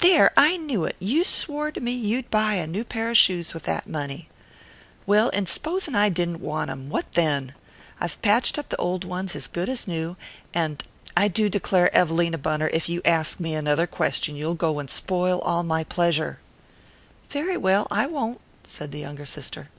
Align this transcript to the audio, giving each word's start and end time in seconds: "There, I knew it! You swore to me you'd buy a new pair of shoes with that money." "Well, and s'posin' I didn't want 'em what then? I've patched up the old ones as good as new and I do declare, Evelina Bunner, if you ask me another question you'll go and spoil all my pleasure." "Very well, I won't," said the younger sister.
"There, 0.00 0.30
I 0.36 0.58
knew 0.58 0.84
it! 0.84 0.96
You 1.00 1.24
swore 1.24 1.72
to 1.72 1.80
me 1.80 1.92
you'd 1.92 2.28
buy 2.30 2.56
a 2.56 2.66
new 2.66 2.84
pair 2.84 3.08
of 3.08 3.16
shoes 3.16 3.54
with 3.54 3.62
that 3.62 3.88
money." 3.88 4.28
"Well, 5.06 5.30
and 5.32 5.48
s'posin' 5.48 5.94
I 5.94 6.10
didn't 6.10 6.42
want 6.42 6.70
'em 6.70 6.90
what 6.90 7.10
then? 7.12 7.54
I've 7.98 8.20
patched 8.20 8.58
up 8.58 8.68
the 8.68 8.76
old 8.76 9.02
ones 9.02 9.34
as 9.34 9.46
good 9.46 9.70
as 9.70 9.88
new 9.88 10.18
and 10.52 10.84
I 11.16 11.28
do 11.28 11.48
declare, 11.48 11.88
Evelina 11.96 12.36
Bunner, 12.36 12.68
if 12.70 12.90
you 12.90 13.00
ask 13.06 13.40
me 13.40 13.54
another 13.54 13.86
question 13.86 14.36
you'll 14.36 14.52
go 14.54 14.78
and 14.78 14.90
spoil 14.90 15.40
all 15.40 15.62
my 15.62 15.84
pleasure." 15.84 16.38
"Very 17.30 17.56
well, 17.56 17.88
I 17.90 18.06
won't," 18.08 18.42
said 18.64 18.92
the 18.92 19.00
younger 19.00 19.24
sister. 19.24 19.70